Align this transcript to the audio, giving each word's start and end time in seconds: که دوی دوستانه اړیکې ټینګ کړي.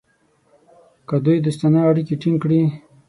که 1.07 1.15
دوی 1.25 1.37
دوستانه 1.45 1.79
اړیکې 1.89 2.15
ټینګ 2.21 2.37
کړي. 2.43 2.61